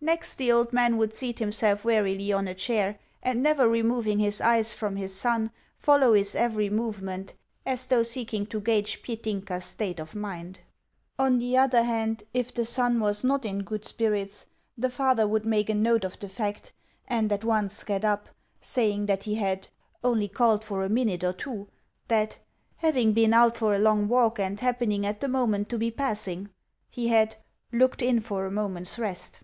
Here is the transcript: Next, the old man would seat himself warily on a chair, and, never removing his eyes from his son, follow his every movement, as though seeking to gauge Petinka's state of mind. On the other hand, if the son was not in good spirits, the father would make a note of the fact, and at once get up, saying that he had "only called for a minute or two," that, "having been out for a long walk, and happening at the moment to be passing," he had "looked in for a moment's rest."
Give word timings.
Next, 0.00 0.36
the 0.36 0.52
old 0.52 0.72
man 0.72 0.96
would 0.98 1.12
seat 1.12 1.38
himself 1.38 1.84
warily 1.84 2.32
on 2.32 2.46
a 2.48 2.54
chair, 2.54 2.98
and, 3.22 3.42
never 3.42 3.68
removing 3.68 4.20
his 4.20 4.40
eyes 4.40 4.72
from 4.72 4.96
his 4.96 5.14
son, 5.18 5.50
follow 5.76 6.12
his 6.14 6.34
every 6.34 6.70
movement, 6.70 7.34
as 7.66 7.88
though 7.88 8.04
seeking 8.04 8.46
to 8.46 8.60
gauge 8.60 9.02
Petinka's 9.02 9.64
state 9.64 9.98
of 9.98 10.14
mind. 10.14 10.60
On 11.18 11.38
the 11.38 11.58
other 11.58 11.82
hand, 11.82 12.22
if 12.32 12.54
the 12.54 12.64
son 12.64 13.00
was 13.00 13.24
not 13.24 13.44
in 13.44 13.64
good 13.64 13.84
spirits, 13.84 14.46
the 14.78 14.88
father 14.88 15.26
would 15.26 15.44
make 15.44 15.68
a 15.68 15.74
note 15.74 16.04
of 16.04 16.18
the 16.20 16.28
fact, 16.28 16.72
and 17.08 17.30
at 17.32 17.44
once 17.44 17.82
get 17.82 18.04
up, 18.04 18.28
saying 18.60 19.06
that 19.06 19.24
he 19.24 19.34
had 19.34 19.68
"only 20.04 20.28
called 20.28 20.64
for 20.64 20.84
a 20.84 20.88
minute 20.90 21.24
or 21.24 21.32
two," 21.32 21.68
that, 22.08 22.38
"having 22.76 23.12
been 23.12 23.34
out 23.34 23.56
for 23.56 23.74
a 23.74 23.78
long 23.80 24.08
walk, 24.08 24.38
and 24.38 24.60
happening 24.60 25.04
at 25.04 25.20
the 25.20 25.28
moment 25.28 25.68
to 25.68 25.76
be 25.76 25.90
passing," 25.90 26.48
he 26.90 27.08
had 27.08 27.36
"looked 27.72 28.00
in 28.00 28.20
for 28.20 28.46
a 28.46 28.50
moment's 28.52 28.98
rest." 28.98 29.40